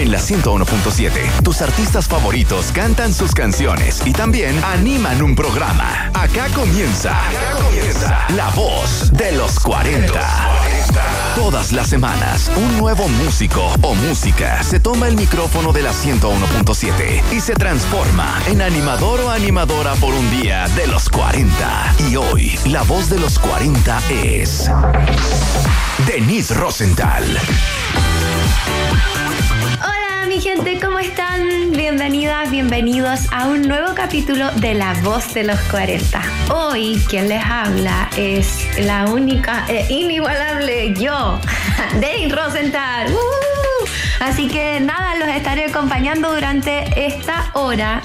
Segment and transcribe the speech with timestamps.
[0.00, 6.10] En la 101.7, tus artistas favoritos cantan sus canciones y también animan un programa.
[6.14, 10.18] Acá comienza, Acá comienza La Voz de los 40.
[11.34, 17.22] Todas las semanas, un nuevo músico o música se toma el micrófono de la 101.7
[17.32, 21.94] y se transforma en animador o animadora por un día de los 40.
[22.08, 24.70] Y hoy, la voz de los 40 es
[26.06, 27.38] Denise Rosenthal.
[30.28, 31.70] Mi gente, ¿cómo están?
[31.72, 36.22] Bienvenidas, bienvenidos a un nuevo capítulo de La Voz de los 40.
[36.52, 41.40] Hoy quien les habla es la única e inigualable yo,
[42.00, 43.12] Denise Rosenthal.
[43.12, 43.86] ¡Uh!
[44.20, 48.02] Así que nada, los estaré acompañando durante esta hora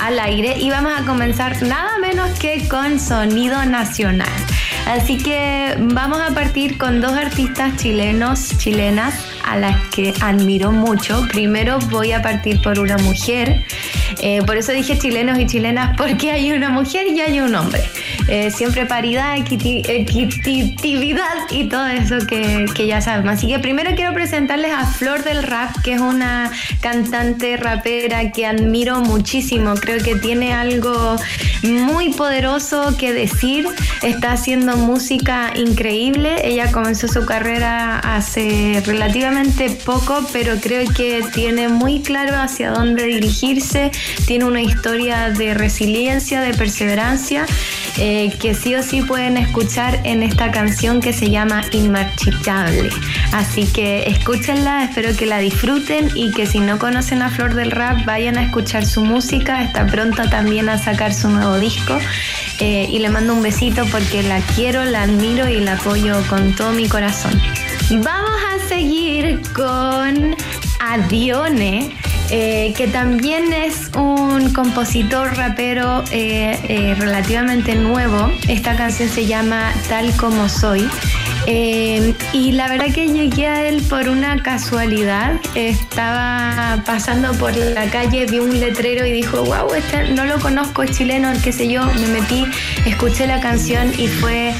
[0.00, 4.28] al aire y vamos a comenzar nada menos que con Sonido Nacional.
[4.88, 9.14] Así que vamos a partir con dos artistas chilenos, chilenas,
[9.44, 11.26] a las que admiro mucho.
[11.30, 13.66] Primero voy a partir por una mujer.
[14.20, 17.82] Eh, por eso dije chilenos y chilenas, porque hay una mujer y hay un hombre.
[18.28, 23.34] Eh, siempre paridad, equitatividad y todo eso que, ya sabemos.
[23.34, 28.46] Así que primero quiero presentarles a Flor del Rap, que es una cantante rapera que
[28.46, 29.74] admiro muchísimo.
[29.74, 31.16] Creo que tiene algo
[31.62, 33.66] muy poderoso que decir.
[34.02, 36.36] Está haciendo música increíble.
[36.44, 43.04] Ella comenzó su carrera hace relativamente poco, pero creo que tiene muy claro hacia dónde
[43.06, 43.90] dirigirse.
[44.26, 47.46] Tiene una historia de resiliencia, de perseverancia,
[47.98, 52.90] eh, que sí o sí pueden escuchar en esta canción que se llama Inmarchitable.
[53.32, 57.70] Así que escúchenla, espero que la disfruten y que si no conocen a Flor del
[57.70, 59.62] Rap, vayan a escuchar su música.
[59.62, 61.98] Está pronto también a sacar su nuevo disco.
[62.60, 66.54] Eh, y le mando un besito porque la quiero, la admiro y la apoyo con
[66.54, 67.32] todo mi corazón.
[67.90, 70.36] Vamos a seguir con
[70.78, 71.96] Adione.
[72.30, 78.30] Eh, que también es un compositor rapero eh, relativamente nuevo.
[78.48, 80.86] Esta canción se llama Tal como soy.
[81.50, 85.40] Y la verdad que llegué a él por una casualidad.
[85.54, 90.82] Estaba pasando por la calle, vi un letrero y dijo, wow, este no lo conozco,
[90.82, 91.86] es chileno, qué sé yo.
[91.94, 92.44] Me metí,
[92.84, 94.52] escuché la canción y fue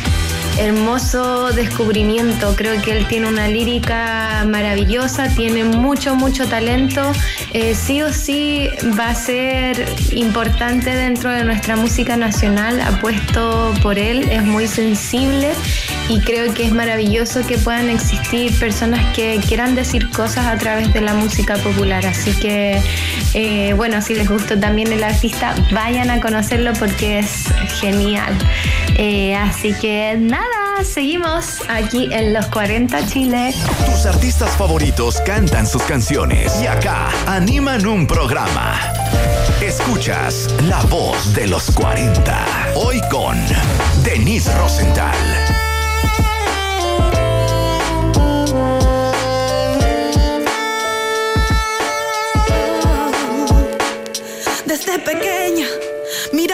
[0.58, 2.54] hermoso descubrimiento.
[2.56, 7.12] Creo que él tiene una lírica maravillosa, tiene mucho, mucho talento.
[7.52, 8.68] Eh, sí o sí
[8.98, 12.80] va a ser importante dentro de nuestra música nacional.
[12.80, 15.52] Apuesto por él, es muy sensible
[16.08, 20.92] y creo que es maravilloso que puedan existir personas que quieran decir cosas a través
[20.92, 22.04] de la música popular.
[22.06, 22.80] Así que,
[23.34, 27.44] eh, bueno, si les gustó también el artista, vayan a conocerlo porque es
[27.80, 28.36] genial.
[28.96, 33.54] Eh, así que nada, seguimos aquí en los 40 Chile.
[33.86, 38.80] Tus artistas favoritos cantan sus canciones y acá animan un programa.
[39.60, 42.46] Escuchas La Voz de los 40.
[42.76, 43.36] Hoy con
[44.02, 45.47] Denise Rosenthal.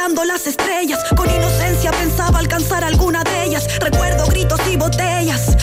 [0.04, 3.66] Mirando las estrellas, con inocencia pensaba alcanzar alguna de ellas.
[3.80, 5.53] Recuerdo gritos y botellas,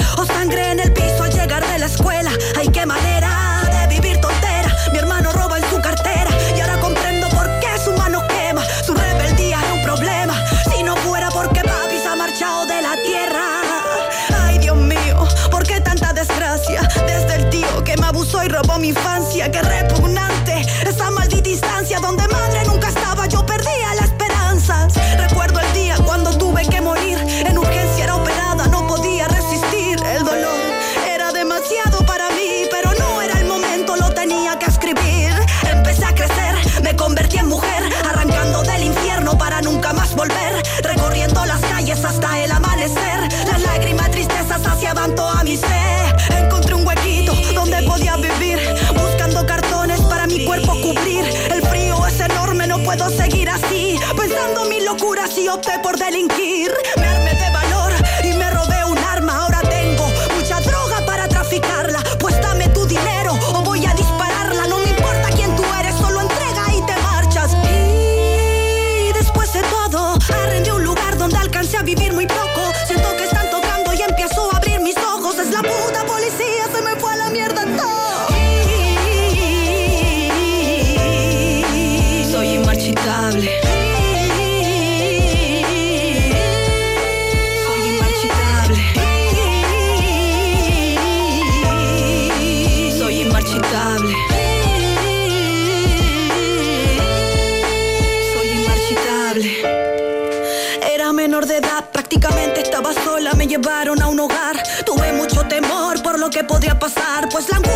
[106.52, 107.71] podría pasar, pues la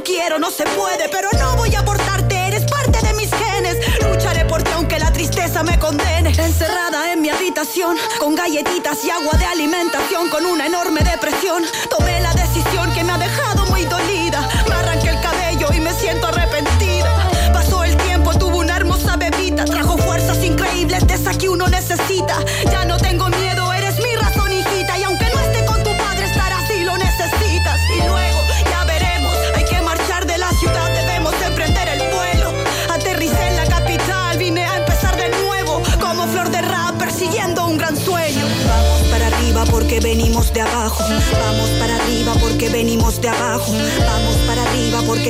[0.00, 3.76] no quiero, no se puede, pero no voy a abortarte, eres parte de mis genes.
[4.02, 6.30] Lucharé por ti aunque la tristeza me condene.
[6.30, 11.64] Encerrada en mi habitación, con galletitas y agua de alimentación, con una enorme depresión.
[11.90, 12.59] Tomé la decisión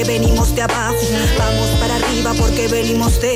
[0.05, 0.97] venimos de abajo.
[1.39, 3.35] Vamos para arriba porque venimos de.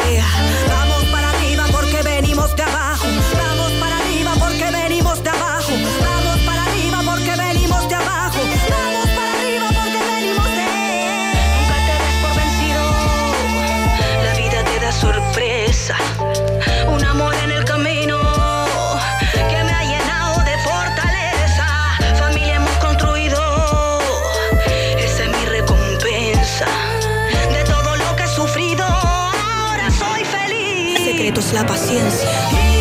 [31.41, 32.74] Es la paciencia.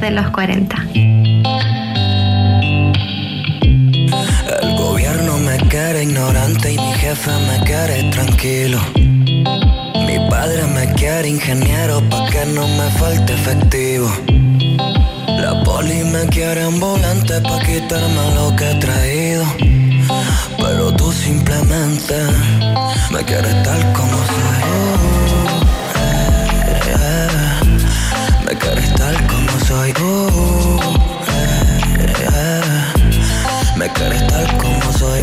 [0.00, 0.79] De los 40.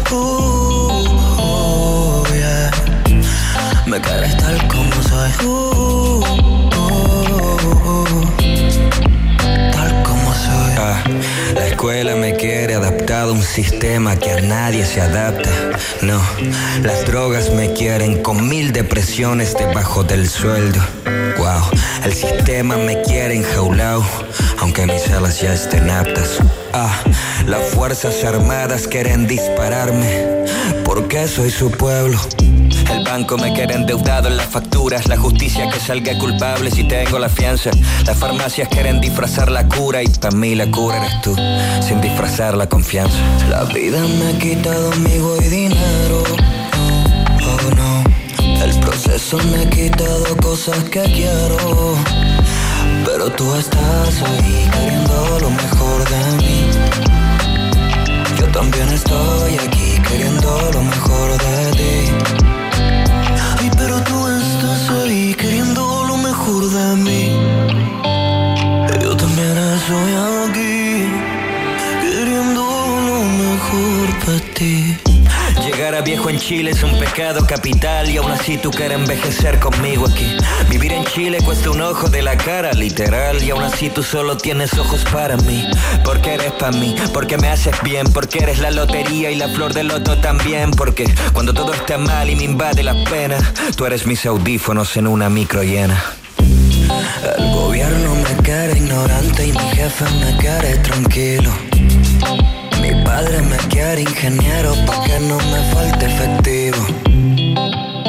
[0.09, 1.03] Uh,
[2.33, 2.71] yeah.
[3.85, 5.31] Me tal como soy.
[5.45, 6.21] Uh.
[9.73, 10.73] Tal como soy.
[10.77, 11.03] Ah,
[11.55, 15.49] la escuela me quiere adaptado a un sistema que a nadie se adapta.
[16.01, 16.21] No,
[16.83, 20.79] las drogas me quieren con mil depresiones debajo del sueldo.
[21.37, 21.63] Wow,
[22.05, 24.05] el sistema me quiere enjaulado,
[24.59, 26.37] aunque mis alas ya estén aptas.
[26.73, 26.95] Ah,
[27.47, 30.45] las fuerzas armadas quieren dispararme,
[30.83, 32.19] porque soy su pueblo.
[32.91, 37.17] El banco me quiere endeudado en las facturas, la justicia que salga culpable si tengo
[37.19, 37.71] la fianza.
[38.05, 41.35] Las farmacias quieren disfrazar la cura y para mí la cura eres tú,
[41.81, 43.17] sin disfrazar la confianza.
[43.49, 46.23] La vida me ha quitado amigo y dinero.
[47.41, 48.03] Oh no,
[48.61, 51.95] el proceso me ha quitado cosas que quiero.
[53.05, 57.16] Pero tú estás ahí queriendo lo mejor de mí.
[58.39, 62.66] Yo también estoy aquí queriendo lo mejor de ti.
[75.97, 80.05] A viejo en Chile es un pecado capital y aún así tú quieres envejecer conmigo
[80.07, 80.37] aquí.
[80.69, 84.37] Vivir en Chile cuesta un ojo de la cara, literal, y aún así tú solo
[84.37, 85.67] tienes ojos para mí.
[86.03, 89.73] Porque eres para mí, porque me haces bien, porque eres la lotería y la flor
[89.73, 90.71] del loto también.
[90.71, 93.37] Porque cuando todo está mal y me invade la pena,
[93.75, 96.03] tú eres mis audífonos en una micro llena.
[97.37, 101.51] El gobierno me quiere ignorante y mi jefe me quiere tranquilo.
[103.99, 106.77] Ingeniero pa' que no me falte efectivo.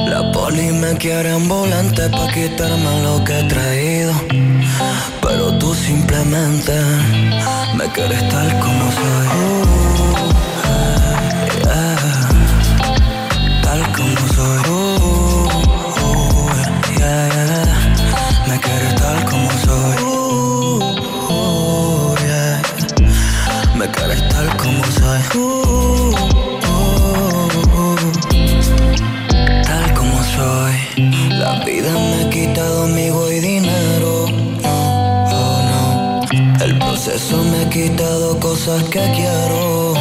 [0.07, 4.13] La poli me quiere ambulante pa' quitarme lo que he traído.
[5.23, 6.75] Pero tú simplemente
[7.75, 9.88] me quieres tal como soy.
[38.69, 39.95] Cosas que quiero.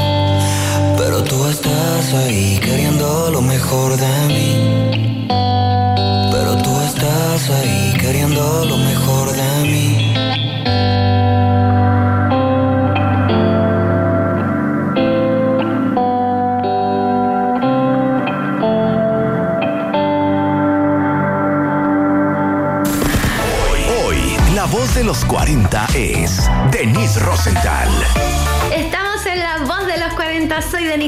[0.97, 2.59] Pero tú estás ahí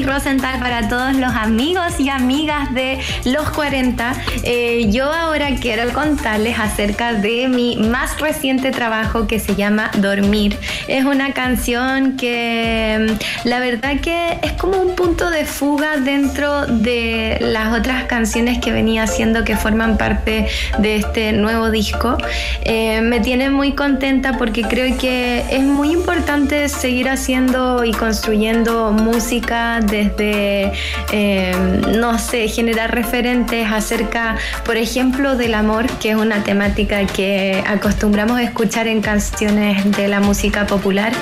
[0.00, 4.12] Soy Denise Rosenthal para todos los amigos y amigas de los 40.
[4.44, 10.58] Eh, yo ahora quiero contarles acerca de mi más reciente trabajo que se llama Dormir.
[10.88, 16.66] Es una canción que mm, la verdad que es como un punto de fuga dentro
[16.66, 20.46] de las otras canciones que venía haciendo que forman parte
[20.78, 22.16] de este nuevo disco.
[22.62, 28.92] Eh, me tiene muy contenta porque creo que es muy importante seguir haciendo y construyendo
[28.92, 30.72] música desde,
[31.12, 37.62] eh, no sé, generar referentes acerca, por ejemplo, del amor, que es una temática que
[37.66, 41.12] acostumbramos a escuchar en canciones de la música popular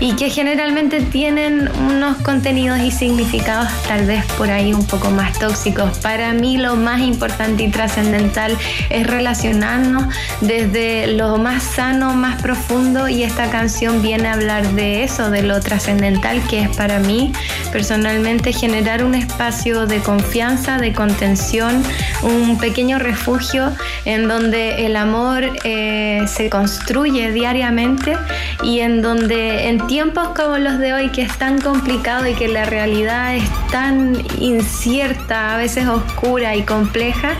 [0.00, 5.38] y que generalmente tienen unos contenidos y significados tal vez por ahí un poco más
[5.38, 5.98] tóxicos.
[5.98, 8.56] Para mí lo más importante y trascendental
[8.90, 10.04] es relacionarnos
[10.40, 15.42] desde lo más sano, más profundo y esta canción viene a hablar de eso, de
[15.42, 17.32] lo trascendental que es para mí
[17.72, 18.15] personalmente
[18.52, 21.82] generar un espacio de confianza, de contención,
[22.22, 23.72] un pequeño refugio
[24.04, 28.16] en donde el amor eh, se construye diariamente
[28.62, 32.48] y en donde en tiempos como los de hoy que es tan complicado y que
[32.48, 37.34] la realidad es tan incierta, a veces oscura y compleja,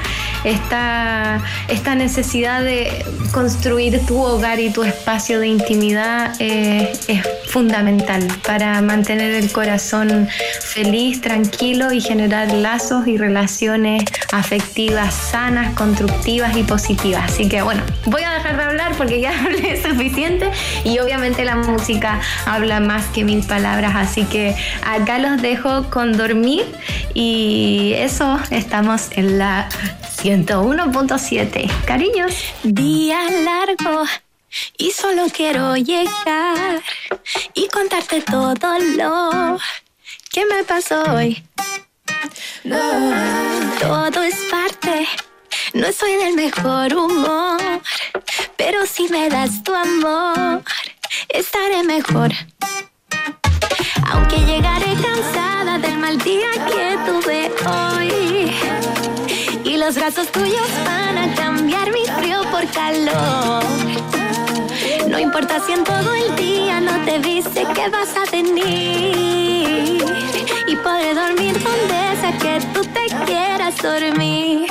[0.45, 8.27] esta, esta necesidad de construir tu hogar y tu espacio de intimidad eh, es fundamental
[8.47, 10.29] para mantener el corazón
[10.67, 17.25] feliz, tranquilo y generar lazos y relaciones afectivas sanas, constructivas y positivas.
[17.33, 20.51] Así que bueno, voy a dejar de hablar porque ya hablé suficiente
[20.85, 24.55] y obviamente la música habla más que mil palabras, así que
[24.85, 26.65] acá los dejo con dormir
[27.15, 29.69] y eso estamos en la
[30.23, 31.71] 101.7.
[31.85, 32.35] Cariños.
[32.63, 34.05] Día largo
[34.79, 36.83] y solo quiero llegar
[37.55, 39.59] y contarte todo lo
[40.37, 41.43] que me pasó hoy.
[43.81, 45.09] Todo es parte,
[45.73, 47.59] no soy del mejor humor,
[48.59, 50.63] pero si me das tu amor,
[51.31, 52.33] estaré mejor.
[54.11, 58.53] Aunque llegaré cansada del mal día que tuve hoy.
[59.65, 64.16] Y los brazos tuyos van a cambiar mi frío por calor.
[65.17, 70.05] No importa si en todo el día no te viste que vas a venir.
[70.69, 74.69] Y podré dormir donde sea que tú te quieras dormir.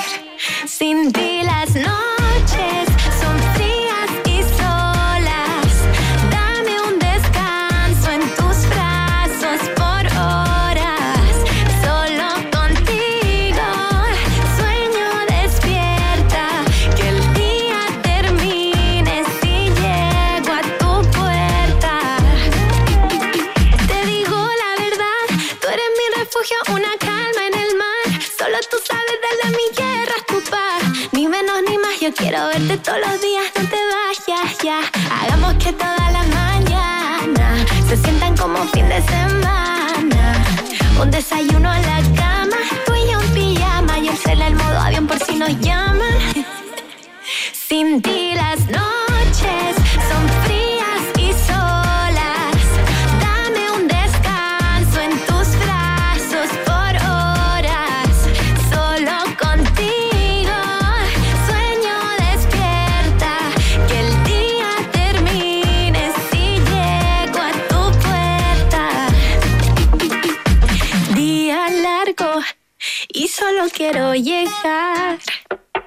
[0.67, 1.73] Sin ti las
[38.73, 40.43] fin de semana.
[41.01, 42.14] Un desayuno en la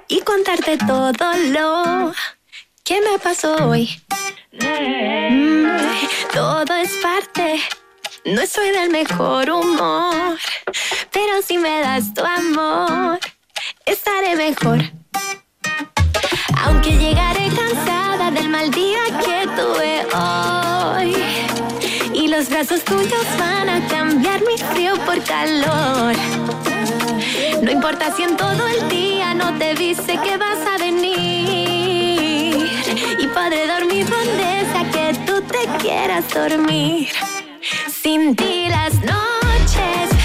[0.07, 2.13] y contarte todo lo
[2.85, 4.01] que me pasó hoy.
[4.53, 5.67] Mm,
[6.33, 7.61] todo es parte,
[8.27, 10.39] no soy del mejor humor,
[11.11, 13.19] pero si me das tu amor,
[13.85, 14.85] estaré mejor.
[16.63, 21.17] Aunque llegaré cansada del mal día que tuve hoy.
[22.15, 26.15] Y los brazos tuyos van a cambiar mi frío por calor.
[27.63, 31.09] No importa si en todo el día no te dice que vas a venir.
[33.21, 37.09] Y podré dormir donde sea que tú te quieras dormir.
[38.03, 40.18] Sin ti las noches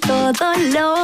[0.00, 0.94] todo lo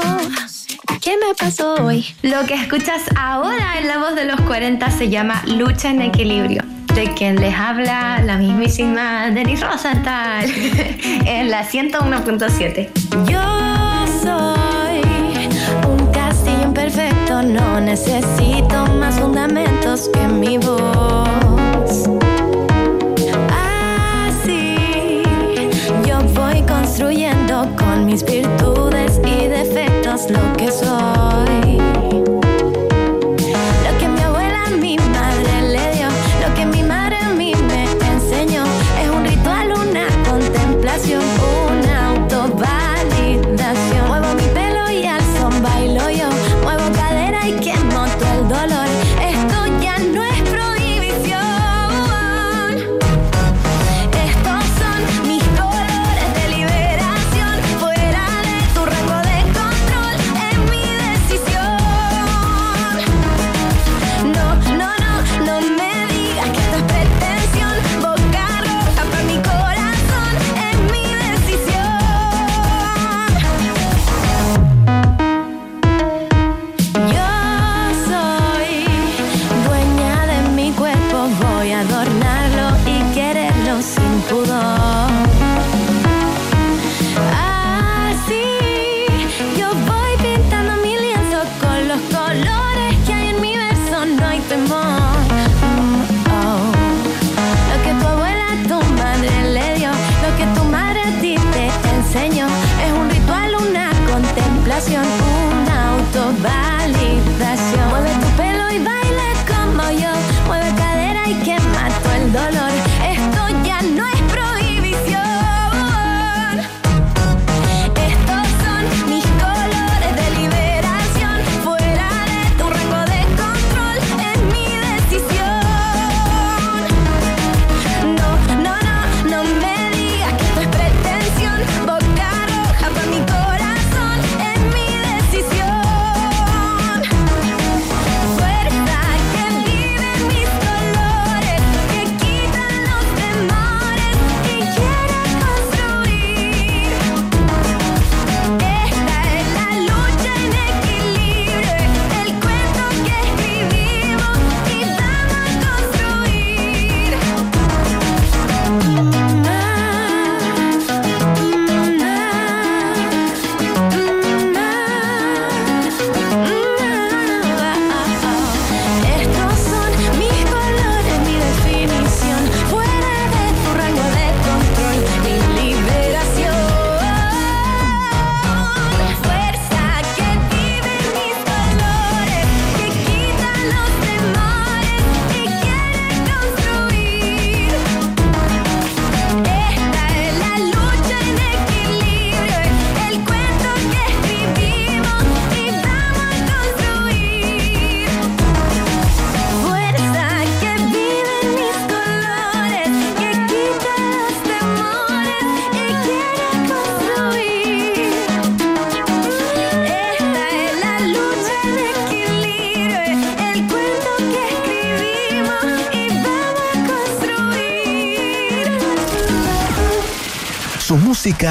[1.01, 2.05] que me pasó hoy.
[2.23, 6.63] Lo que escuchas ahora en la voz de los 40 se llama Lucha en Equilibrio.
[6.95, 10.47] De quien les habla la mismísima Denis Rosenthal
[11.27, 12.89] en la 101.7.
[13.27, 13.43] Yo
[14.23, 15.03] soy
[15.89, 22.09] un castillo imperfecto, no necesito más fundamentos que mi voz.
[23.53, 25.23] Así
[26.07, 31.66] yo voy construyendo con mis virtudes y defectos lo que soy.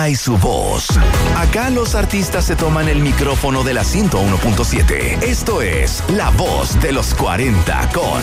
[0.09, 0.87] Y su voz.
[1.35, 5.23] Acá los artistas se toman el micrófono de la 101.7.
[5.23, 8.21] Esto es La Voz de los 40 con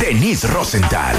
[0.00, 1.16] Denise Rosenthal.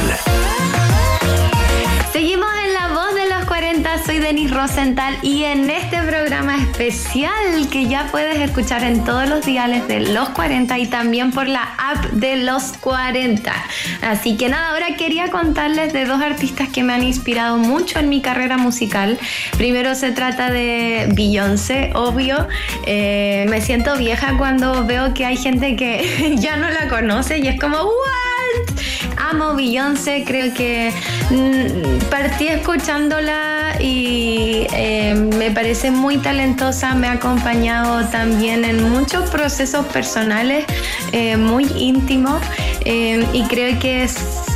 [2.12, 7.70] Seguimos en La Voz de los 40, soy Denise Rosenthal y en este programa especial
[7.72, 11.64] que ya puedes escuchar en todos los diales de los 40 y también por la
[11.78, 13.54] app de los 40.
[14.02, 18.10] Así que nada, ahora quería contarles de dos artistas que me han inspirado mucho en
[18.10, 19.18] mi carrera musical.
[19.58, 22.50] Primero se trata de Beyoncé, obvio.
[22.86, 27.48] Eh, me siento vieja cuando veo que hay gente que ya no la conoce y
[27.48, 28.76] es como, ¿what?
[29.16, 30.92] amo Beyoncé, creo que
[31.30, 39.30] mm, partí escuchándola y eh, me parece muy talentosa, me ha acompañado también en muchos
[39.30, 40.66] procesos personales
[41.14, 42.42] eh, muy íntimos
[42.86, 44.08] y creo que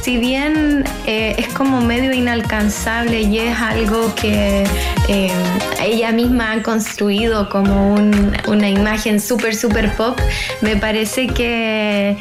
[0.04, 4.66] si bien es como medio inalcanzable y es algo que
[5.82, 7.96] ella misma ha construido como
[8.48, 10.20] una imagen súper, súper pop,
[10.60, 12.18] me parece que,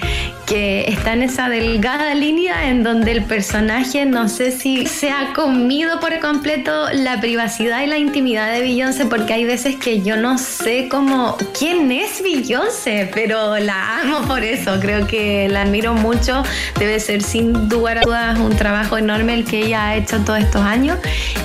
[0.53, 5.33] que está en esa delgada línea en donde el personaje no sé si se ha
[5.33, 10.19] comido por completo la privacidad y la intimidad de Beyoncé porque hay veces que yo
[10.19, 15.95] no sé cómo quién es Beyoncé, pero la amo por eso, creo que la admiro
[15.95, 16.43] mucho,
[16.79, 20.99] debe ser sin duda un trabajo enorme el que ella ha hecho todos estos años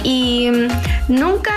[0.04, 0.52] y
[1.08, 1.54] nunca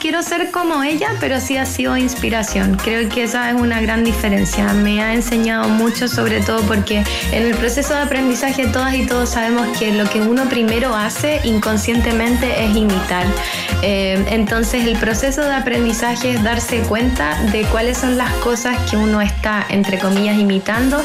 [0.00, 2.76] quiero ser como ella, pero sí ha sido inspiración.
[2.82, 4.72] Creo que esa es una gran diferencia.
[4.72, 9.28] Me ha enseñado mucho, sobre todo porque en el proceso de aprendizaje todas y todos
[9.28, 13.26] sabemos que lo que uno primero hace inconscientemente es imitar.
[13.82, 18.96] Eh, entonces el proceso de aprendizaje es darse cuenta de cuáles son las cosas que
[18.96, 21.02] uno está, entre comillas, imitando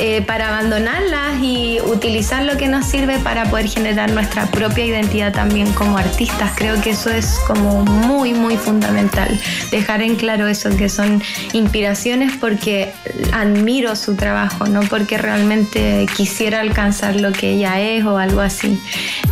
[0.00, 5.32] eh, para abandonarlas y utilizar lo que nos sirve para poder generar nuestra propia identidad
[5.32, 6.52] también como artistas.
[6.56, 9.28] Creo que eso es como muy, muy fundamental.
[9.70, 12.92] Dejar en claro eso, que son inspiraciones porque
[13.32, 18.78] admiro su trabajo, no porque realmente quisiera alcanzar lo que ella es o algo así.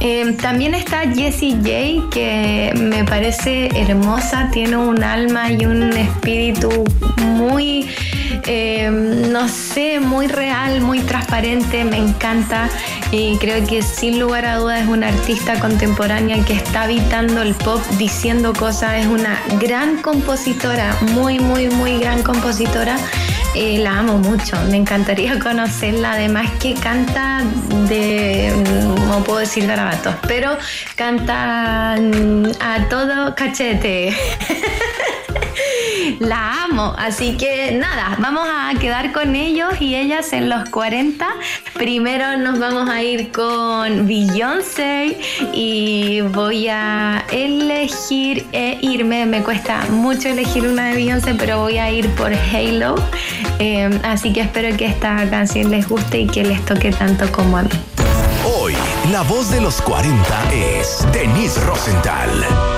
[0.00, 6.84] Eh, también está Jessie J, que me parece hermosa, tiene un alma y un espíritu
[7.16, 7.88] muy,
[8.46, 12.68] eh, no sé, muy real, muy transparente, me encanta
[13.10, 17.54] y creo que sin lugar a dudas es una artista contemporánea que está habitando el
[17.54, 22.96] pop diciendo cosas, es una gran compositora, muy, muy, muy gran compositora.
[23.54, 27.42] Eh, la amo mucho, me encantaría conocerla, además que canta
[27.88, 28.52] de,
[29.08, 30.56] no puedo decir garabatos, pero
[30.96, 34.14] canta a todo cachete.
[36.20, 36.94] la amo.
[36.98, 41.26] Así que nada, vamos a quedar con ellos y ellas en los 40.
[41.74, 45.18] Primero nos vamos a ir con Beyoncé
[45.52, 49.26] y voy a elegir e irme.
[49.26, 52.94] Me cuesta mucho elegir una de Beyoncé, pero voy a ir por Halo.
[53.58, 57.58] Eh, así que espero que esta canción les guste y que les toque tanto como
[57.58, 57.70] a mí.
[58.58, 58.74] Hoy,
[59.10, 62.75] la voz de los 40 es Denise Rosenthal.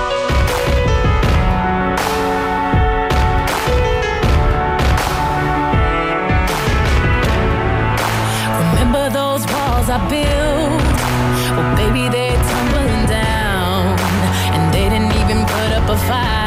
[9.91, 10.99] I built,
[11.57, 13.97] well, baby, they're tumbling down.
[14.53, 16.38] And they didn't even put up a fight,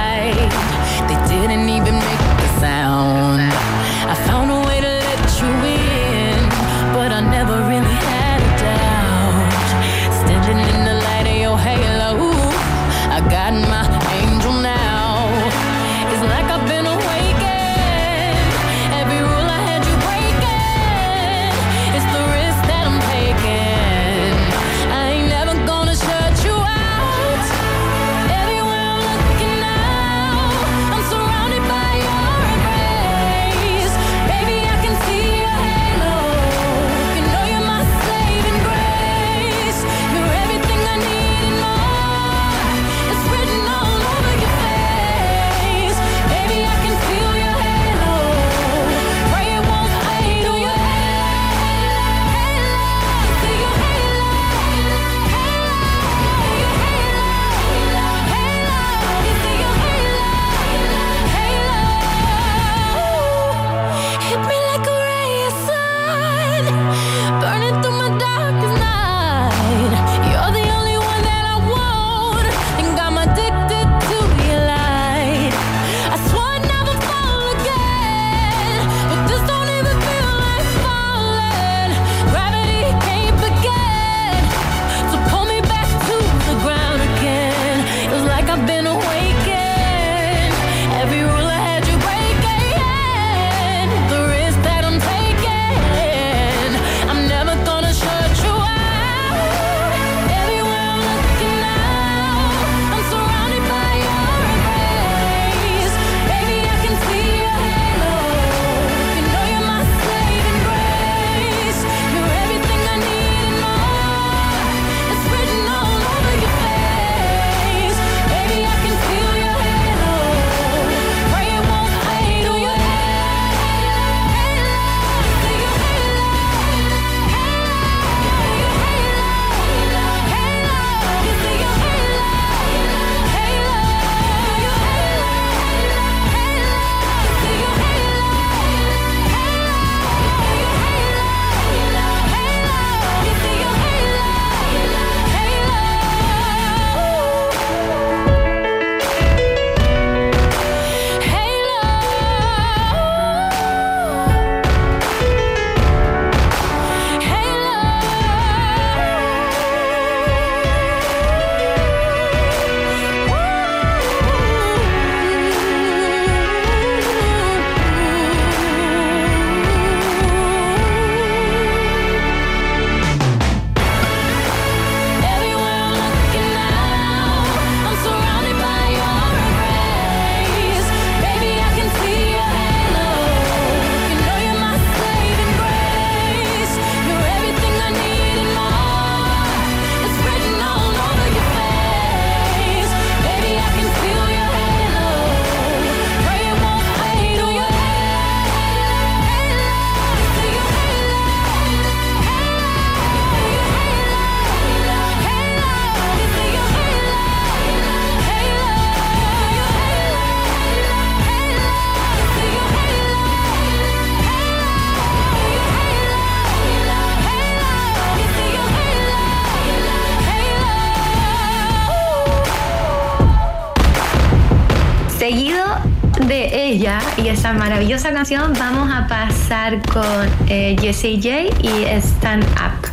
[228.02, 232.88] esa canción vamos a pasar con eh, Jesse J y Stand Up.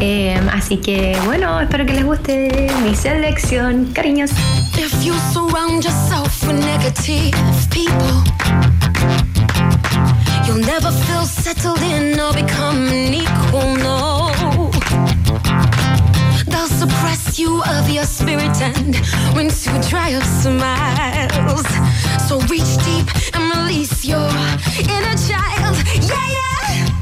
[0.00, 4.32] Eh, así que bueno, espero que les guste mi selección, cariños.
[4.76, 7.32] If you surround yourself with negative
[7.70, 8.22] people,
[10.44, 14.23] you'll never feel settled in or become an equal, no.
[17.38, 18.96] you of your spirit and
[19.34, 21.66] when to try smiles.
[22.28, 24.28] So reach deep and release your
[24.78, 25.76] inner child.
[26.02, 26.93] Yeah, yeah.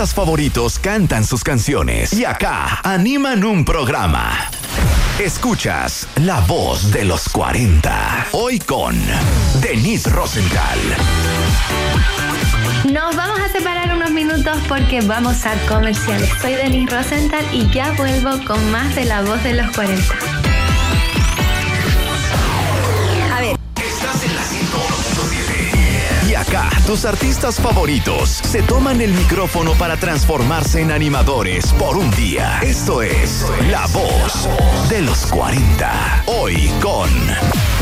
[0.00, 4.48] artistas favoritos cantan sus canciones y acá animan un programa.
[5.18, 8.98] Escuchas La Voz de los 40, hoy con
[9.60, 10.78] Denise Rosenthal.
[12.90, 16.30] Nos vamos a separar unos minutos porque vamos a comerciales.
[16.40, 20.29] Soy Denise Rosenthal y ya vuelvo con más de La Voz de los 40.
[26.90, 32.58] tus artistas favoritos se toman el micrófono para transformarse en animadores por un día.
[32.64, 34.48] Esto es La Voz
[34.88, 36.24] de los 40.
[36.26, 37.08] Hoy con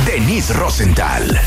[0.05, 1.41] Denise Rosenthal.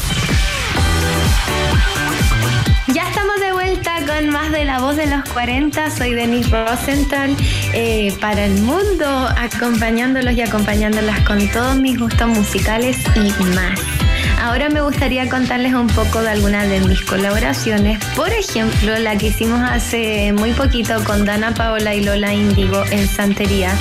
[2.88, 5.92] Ya estamos de vuelta con más de La Voz de los 40.
[5.92, 7.38] Soy Denise Rosenthal
[7.74, 9.06] eh, para el mundo,
[9.38, 14.01] acompañándolos y acompañándolas con todos mis gustos musicales y más.
[14.42, 18.04] Ahora me gustaría contarles un poco de algunas de mis colaboraciones.
[18.16, 23.08] Por ejemplo, la que hicimos hace muy poquito con Dana Paola y Lola Indigo en
[23.08, 23.72] Santería.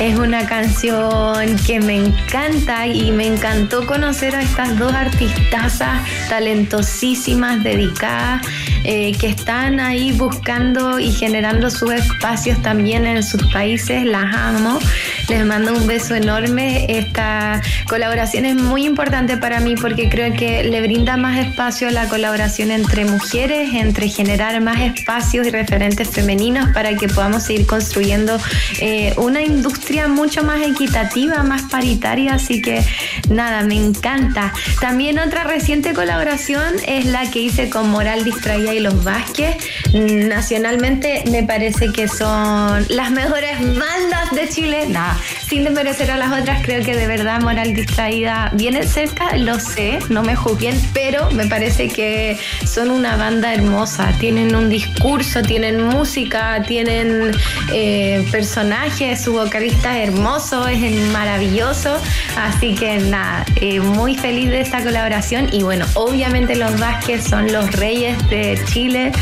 [0.00, 5.80] Es una canción que me encanta y me encantó conocer a estas dos artistas
[6.28, 8.44] talentosísimas, dedicadas,
[8.82, 14.04] eh, que están ahí buscando y generando sus espacios también en sus países.
[14.04, 14.80] Las amo.
[15.28, 16.86] Les mando un beso enorme.
[16.88, 21.90] Esta colaboración es muy importante para mí porque creo que le brinda más espacio a
[21.90, 27.66] la colaboración entre mujeres, entre generar más espacios y referentes femeninos para que podamos seguir
[27.66, 28.38] construyendo
[28.80, 32.34] eh, una industria mucho más equitativa, más paritaria.
[32.34, 32.82] Así que
[33.28, 34.54] nada, me encanta.
[34.80, 39.56] También otra reciente colaboración es la que hice con Moral Distraída y Los Vázquez.
[39.92, 44.88] Nacionalmente me parece que son las mejores bandas de Chile.
[45.46, 49.98] Sin desmerecer a las otras, creo que de verdad Moral Distraída viene cerca, lo sé,
[50.08, 54.12] no me juzguen, pero me parece que son una banda hermosa.
[54.18, 57.32] Tienen un discurso, tienen música, tienen
[57.72, 60.80] eh, personajes, su vocalista es hermoso, es
[61.12, 61.96] maravilloso.
[62.36, 65.48] Así que nada, eh, muy feliz de esta colaboración.
[65.52, 69.12] Y bueno, obviamente los Vázquez son los reyes de Chile.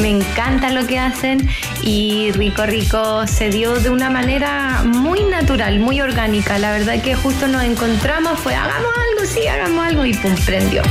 [0.00, 1.48] Me encanta lo que hacen
[1.82, 5.43] y Rico Rico se dio de una manera muy natural,
[5.78, 6.58] muy orgánica.
[6.58, 10.82] La verdad que justo nos encontramos, fue hagamos algo, sí, hagamos algo y pum, prendió.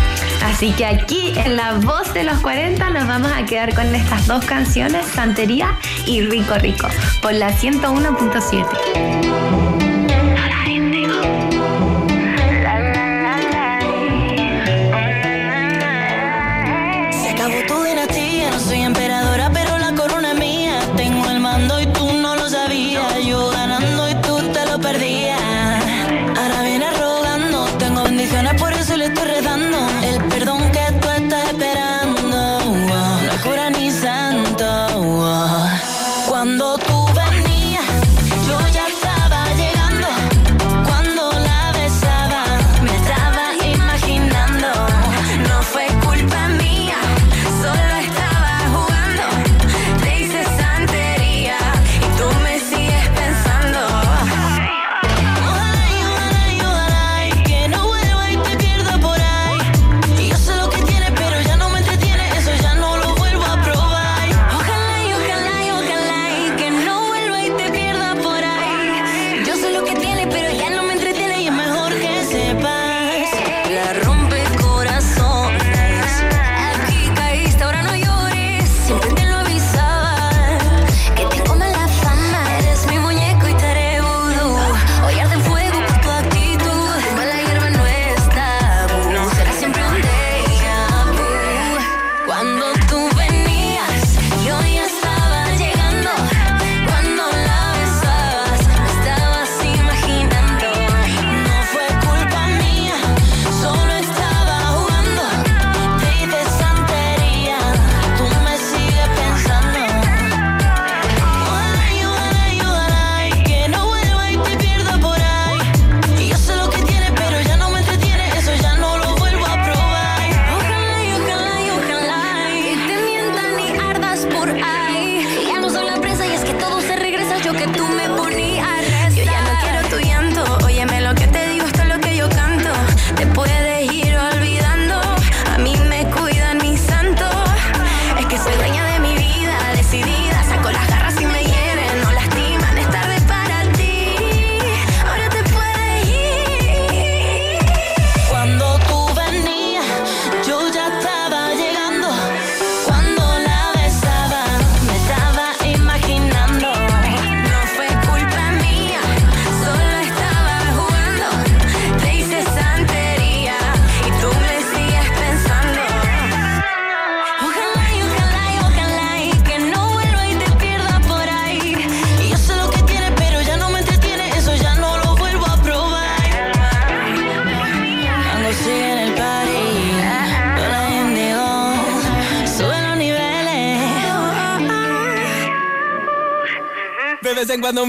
[0.45, 4.27] Así que aquí en la voz de los 40 nos vamos a quedar con estas
[4.27, 6.87] dos canciones, Santería y Rico Rico,
[7.21, 9.82] por la 101.7.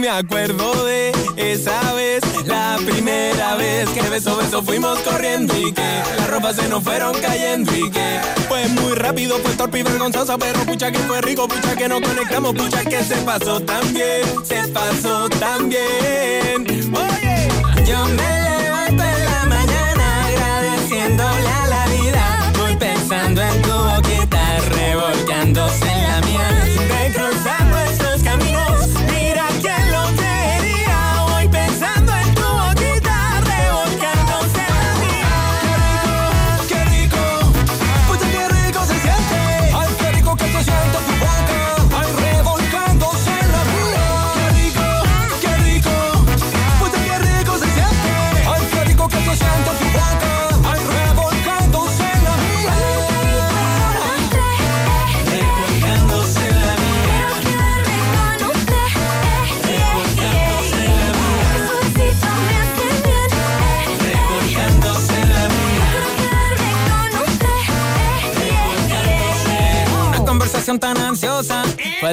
[0.05, 6.02] me acuerdo de esa vez, la primera vez que beso beso fuimos corriendo y que
[6.18, 10.38] las ropas se nos fueron cayendo y que fue muy rápido, fue torpe y vergonzoso,
[10.38, 14.68] pero pucha que fue rico, pucha que nos conectamos, pucha que se pasó también, se
[14.68, 16.23] pasó también.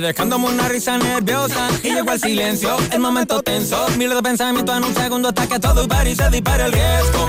[0.01, 1.69] Dejándome una risa nerviosa.
[1.83, 3.87] Y llegó el silencio, el momento tenso.
[3.97, 7.27] Miles de pensamientos en un segundo hasta que todo y se dispara el riesgo.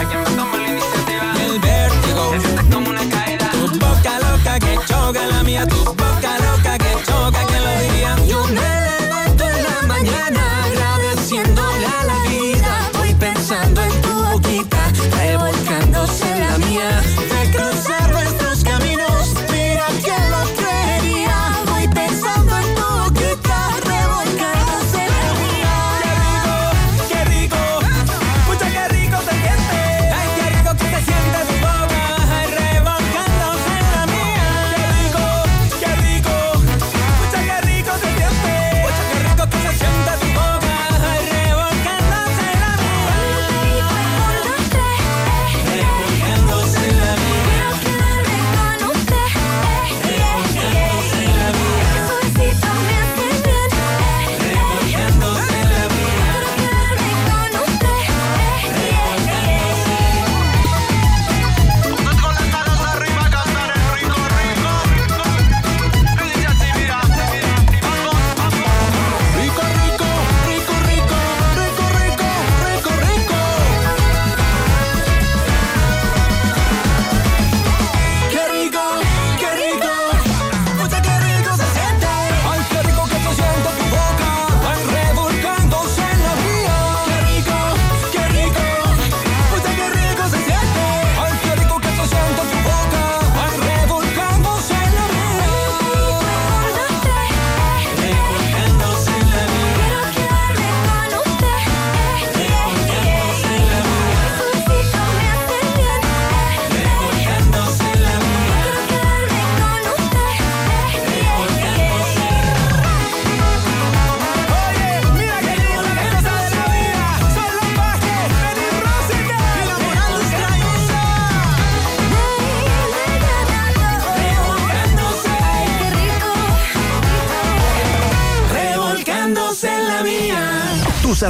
[1.41, 2.33] El vértigo.
[2.73, 3.51] Como una caída.
[3.51, 5.67] Tu boca loca que choca la mía.
[5.67, 6.02] Tu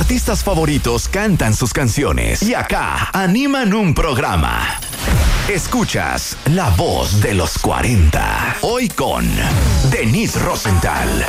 [0.02, 4.80] artistas favoritos cantan sus canciones y acá animan un programa.
[5.48, 8.56] Escuchas La Voz de los 40.
[8.62, 9.24] Hoy con
[9.92, 11.24] Denise Rosenthal.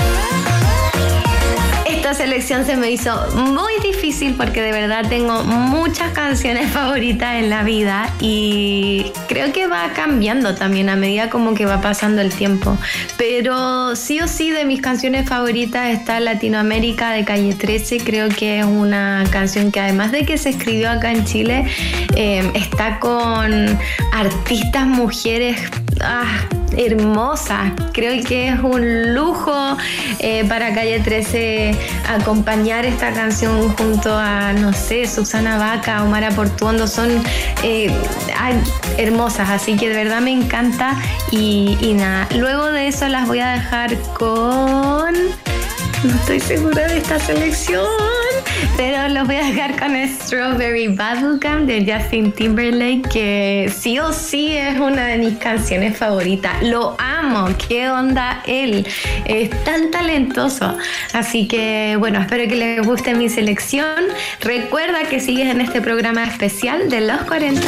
[2.14, 7.64] Selección se me hizo muy difícil porque de verdad tengo muchas canciones favoritas en la
[7.64, 12.78] vida y creo que va cambiando también a medida como que va pasando el tiempo.
[13.18, 17.98] Pero sí o sí de mis canciones favoritas está Latinoamérica de Calle 13.
[17.98, 21.66] Creo que es una canción que además de que se escribió acá en Chile,
[22.16, 23.78] eh, está con
[24.12, 25.60] artistas mujeres
[26.04, 27.72] ah, hermosas.
[27.94, 29.78] Creo que es un lujo
[30.20, 31.78] eh, para Calle 13
[32.10, 36.88] acompañar esta canción junto a, no sé, Susana Vaca, Omar Portuondo.
[36.88, 37.10] Son
[37.64, 37.92] eh,
[38.98, 40.96] hermosas, así que de verdad me encanta.
[41.32, 45.14] Y, y nada, luego de eso las voy a dejar con...
[46.04, 47.88] No estoy segura de esta selección,
[48.78, 54.56] pero los voy a dejar con Strawberry Bubblegum de Justin Timberlake, que sí o sí
[54.58, 56.62] es una de mis canciones favoritas.
[56.64, 58.88] Lo amo, qué onda él,
[59.26, 60.78] es tan talentoso.
[61.14, 64.06] Así que bueno, espero que les guste mi selección.
[64.42, 67.62] Recuerda que sigues en este programa especial de los 40.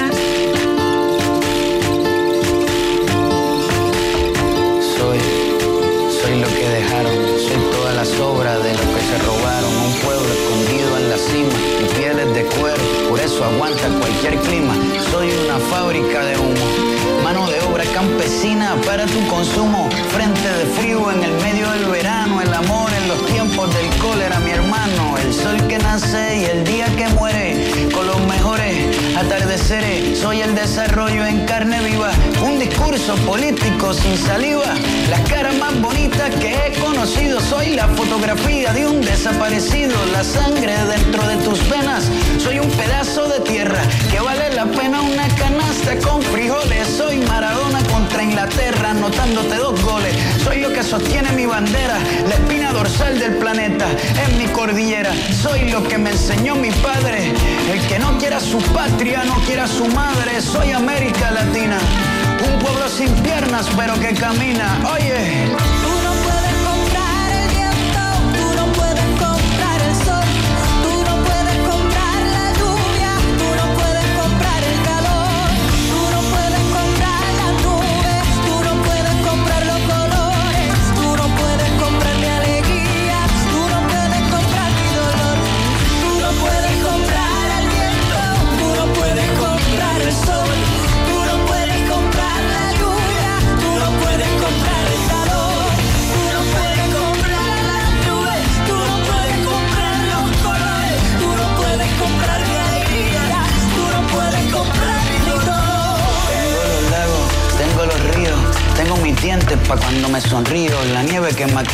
[4.98, 5.20] Soy,
[6.10, 9.85] soy lo que dejaron, soy toda la sobra de lo que se robaron.
[11.36, 14.74] Un pueblo escondido en la cima y pieles de cuero, por eso aguanta cualquier clima.
[15.12, 19.90] Soy una fábrica de humo, mano de obra campesina para tu consumo.
[20.14, 24.40] Frente de frío en el medio del verano, el amor en los tiempos del cólera,
[24.40, 25.18] mi hermano.
[25.18, 27.72] El sol que nace y el día que muere,
[30.16, 32.12] Soy el desarrollo en carne viva,
[32.44, 34.74] un discurso político sin saliva.
[35.10, 39.94] Las caras más bonitas que he conocido, soy la fotografía de un desaparecido.
[40.12, 45.02] La sangre dentro de tus venas, soy un pedazo de tierra que vale la pena
[45.02, 46.88] una canasta con frijoles.
[46.88, 47.80] Soy Maradona
[48.24, 50.16] Inglaterra, anotándote dos goles.
[50.44, 51.98] Soy lo que sostiene mi bandera,
[52.28, 53.86] la espina dorsal del planeta,
[54.28, 55.12] en mi cordillera.
[55.42, 57.34] Soy lo que me enseñó mi padre.
[57.72, 60.42] El que no quiera su patria, no quiera su madre.
[60.42, 61.78] Soy América Latina,
[62.52, 64.80] un pueblo sin piernas pero que camina.
[64.94, 65.35] Oye.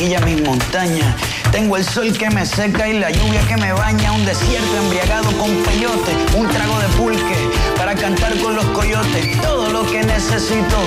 [0.02, 1.16] maquilla mis montañas.
[1.52, 5.32] Tengo el sol que me seca y la lluvia que me baña, un desierto embriagado
[5.38, 7.38] con peyote, un trago de pulque
[7.78, 10.78] para cantar con los coyotes, todo lo que necesito.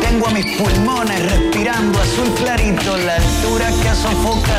[0.00, 4.58] Tengo a mis pulmones respirando azul clarito, la altura que sofoca.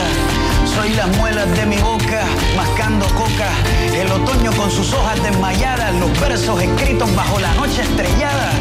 [0.76, 2.24] Soy las muelas de mi boca,
[2.56, 3.50] mascando coca,
[3.96, 8.52] el otoño con sus hojas desmayadas, los versos escritos bajo la noche estrellada,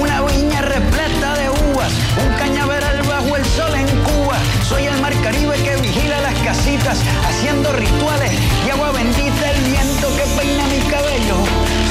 [0.00, 1.92] una viña repleta de uvas,
[2.22, 4.27] un cañaveral bajo el sol en Cuba
[4.68, 8.32] soy el mar Caribe que vigila las casitas, haciendo rituales
[8.66, 11.36] y agua bendita el viento que peina mi cabello.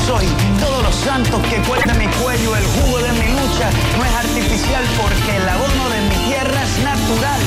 [0.05, 0.27] Soy
[0.59, 4.83] todos los santos que cuelga mi cuello, el jugo de mi lucha no es artificial
[5.01, 7.41] porque el abono de mi tierra es natural.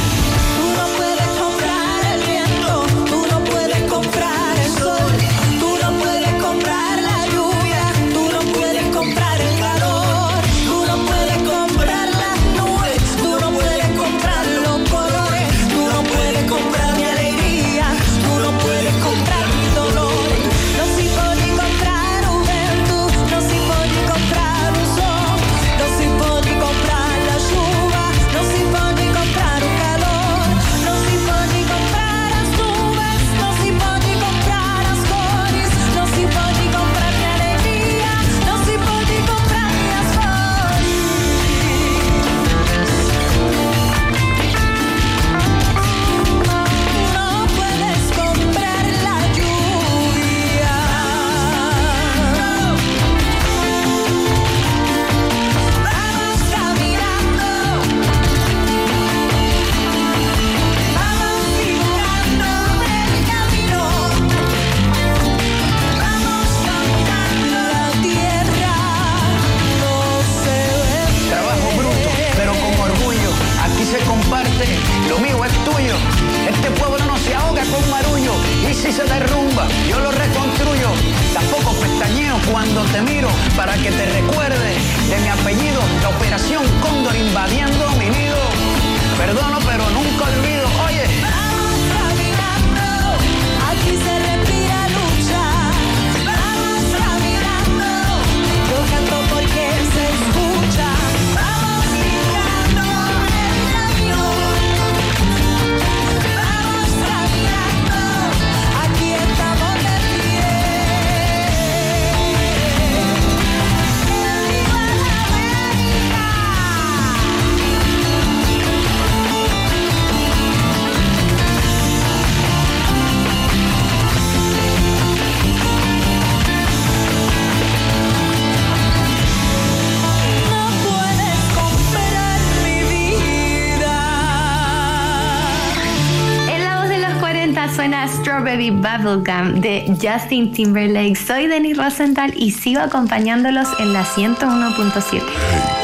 [138.57, 141.15] Bubblegum de Justin Timberlake.
[141.15, 145.80] Soy Denis Rosenthal y sigo acompañándolos en la 101.7.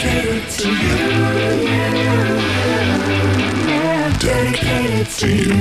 [0.00, 0.98] Dedicated to you.
[4.18, 5.56] Dedicated to you.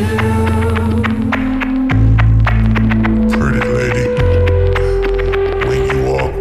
[3.35, 4.07] Pretty lady,
[5.67, 6.33] when you walk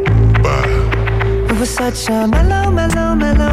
[0.44, 0.66] by.
[1.50, 3.47] It was such a mellow, mellow, mellow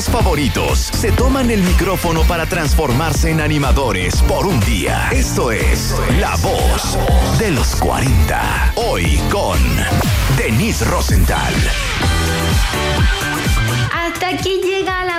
[0.00, 5.10] favoritos se toman el micrófono para transformarse en animadores por un día.
[5.12, 6.98] Esto es La Voz
[7.38, 8.72] de los 40.
[8.76, 9.58] Hoy con
[10.38, 11.52] Denise Rosenthal.
[13.92, 15.11] Hasta aquí llega la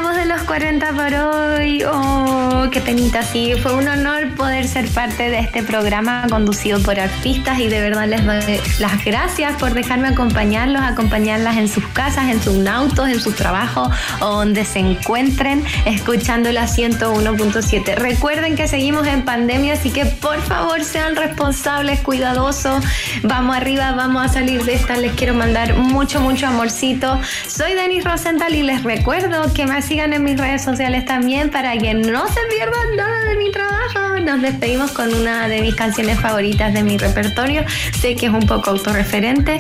[0.46, 1.84] 40 por hoy.
[1.84, 3.54] Oh, qué penita, sí.
[3.62, 8.08] Fue un honor poder ser parte de este programa conducido por artistas y de verdad
[8.08, 13.20] les doy las gracias por dejarme acompañarlos, acompañarlas en sus casas, en sus autos, en
[13.20, 13.90] su trabajo
[14.22, 17.96] o donde se encuentren escuchando la 101.7.
[17.96, 22.84] Recuerden que seguimos en pandemia, así que por favor sean responsables, cuidadosos.
[23.24, 24.98] Vamos arriba, vamos a salir de esta.
[24.98, 27.20] Les quiero mandar mucho, mucho amorcito.
[27.48, 31.78] Soy Denis Rosenthal y les recuerdo que me sigan en mis redes sociales también para
[31.78, 34.20] que no se pierdan nada de mi trabajo.
[34.20, 37.64] Nos despedimos con una de mis canciones favoritas de mi repertorio.
[38.00, 39.58] Sé que es un poco autorreferente,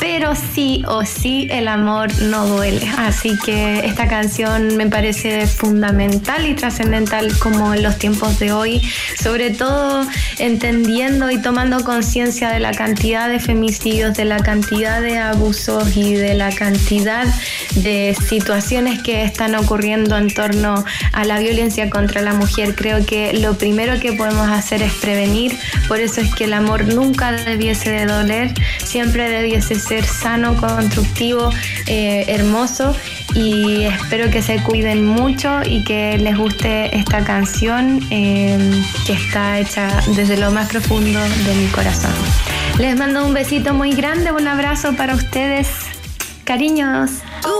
[0.00, 2.88] pero sí o sí el amor no duele.
[2.96, 8.80] Así que esta canción me parece fundamental y trascendental como en los tiempos de hoy,
[9.20, 10.06] sobre todo
[10.38, 16.14] entendiendo y tomando conciencia de la cantidad de femicidios, de la cantidad de abusos y
[16.14, 17.26] de la cantidad
[17.74, 22.74] de situaciones que están ocurriendo en torno a la violencia contra la mujer.
[22.74, 25.56] Creo que lo primero que podemos hacer es prevenir,
[25.88, 28.52] por eso es que el amor nunca debiese de doler,
[28.82, 31.50] siempre debiese ser sano, constructivo,
[31.86, 32.94] eh, hermoso
[33.34, 39.58] y espero que se cuiden mucho y que les guste esta canción eh, que está
[39.58, 42.12] hecha desde lo más profundo de mi corazón.
[42.78, 45.93] Les mando un besito muy grande, un abrazo para ustedes.
[46.44, 47.10] Cariños.
[47.42, 47.58] Tú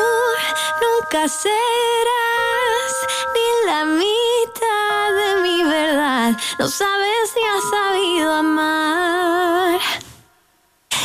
[0.83, 2.93] nunca serás
[3.35, 6.37] ni la mitad de mi verdad.
[6.59, 9.81] No sabes ni has sabido amar.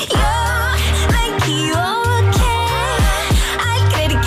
[0.09, 0.31] Yo
[1.13, 2.57] me equivoqué
[3.59, 4.21] al creer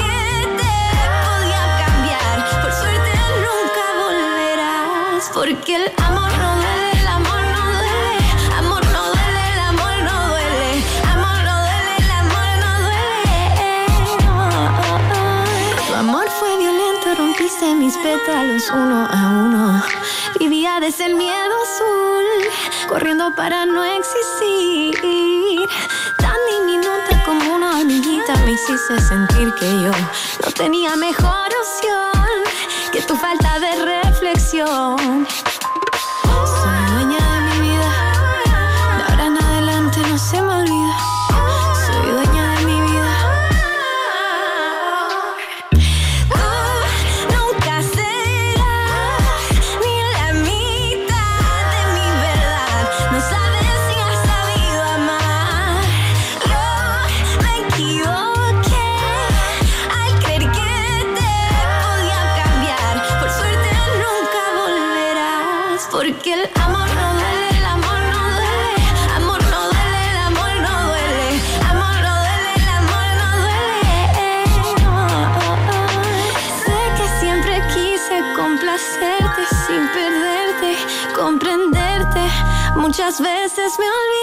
[17.82, 19.82] mis pétalos uno a uno.
[20.38, 22.24] Vivía desde el miedo azul,
[22.88, 25.68] corriendo para no existir.
[26.16, 29.90] Tan diminuta como una amiguita me hiciste sentir que yo
[30.44, 32.28] no tenía mejor opción
[32.92, 35.26] que tu falta de reflexión.
[83.02, 84.21] Muchas veces me olvido.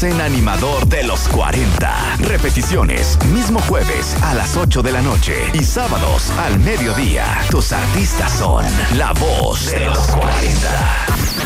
[0.00, 2.16] En animador de los 40.
[2.18, 7.24] Repeticiones, mismo jueves a las 8 de la noche y sábados al mediodía.
[7.50, 8.64] Tus artistas son
[8.96, 11.38] La Voz de los 40.